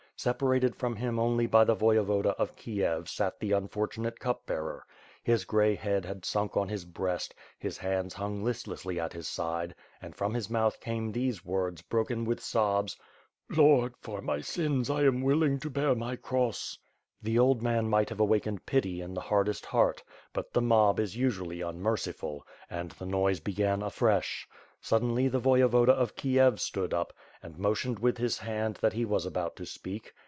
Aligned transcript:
Separated 0.17 0.75
from 0.75 0.97
him 0.97 1.17
only 1.17 1.47
by 1.47 1.63
the 1.63 1.73
Voyevoda 1.75 2.35
of 2.37 2.55
Kiev 2.55 3.09
sat 3.09 3.39
the 3.39 3.53
unfortunate 3.53 4.19
Cup 4.19 4.45
Bearer. 4.45 4.85
His 5.23 5.45
gray 5.45 5.73
head 5.73 6.05
had 6.05 6.25
sunk 6.25 6.55
on 6.55 6.69
his 6.69 6.85
breast, 6.85 7.33
his 7.57 7.79
hands 7.79 8.13
hung 8.13 8.43
list 8.43 8.67
lessly 8.67 8.99
at 8.99 9.13
his 9.13 9.27
side 9.27 9.73
and, 9.99 10.15
from 10.15 10.35
his 10.35 10.47
mouth 10.47 10.79
came 10.79 11.11
these 11.11 11.43
words, 11.43 11.81
broken 11.81 12.23
with 12.23 12.39
sobs: 12.39 12.95
"Lord! 13.49 13.95
for 13.99 14.21
my 14.21 14.41
sins 14.41 14.91
I 14.91 15.05
am 15.05 15.23
willing 15.23 15.57
to 15.57 15.71
bear 15.71 15.95
my 15.95 16.15
cross." 16.17 16.77
The 17.23 17.39
old 17.39 17.63
man 17.63 17.87
might 17.89 18.09
have 18.09 18.19
awakened 18.19 18.67
pity 18.67 19.01
in 19.01 19.15
the 19.15 19.21
hardest 19.21 19.65
heart; 19.65 20.03
but 20.33 20.53
the 20.53 20.61
mob 20.61 20.99
is 20.99 21.17
usually 21.17 21.61
unmerciful; 21.61 22.45
and 22.69 22.91
the 22.91 23.07
noise 23.07 23.39
began 23.39 23.81
afresh. 23.81 24.47
Suddenly 24.83 25.27
the 25.27 25.39
Voyevoda 25.39 25.91
of 25.91 26.15
Kiev 26.15 26.59
stood 26.59 26.91
up, 26.91 27.13
and 27.43 27.59
mo 27.59 27.73
tioned 27.75 27.99
with 27.99 28.17
his 28.17 28.39
hand 28.39 28.77
that 28.77 28.93
he 28.93 29.05
was 29.05 29.27
about 29.27 29.55
to 29.57 29.63
speak. 29.67 30.11